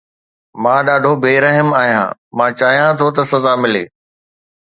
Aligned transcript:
مان 0.63 0.79
ڏاڍو 0.85 1.13
بي 1.23 1.33
رحم 1.45 1.69
آهيان، 1.81 2.07
مان 2.37 2.49
چاهيان 2.59 2.91
ٿو 2.99 3.07
ته 3.15 3.21
سزا 3.31 3.53
ملي 3.63 3.83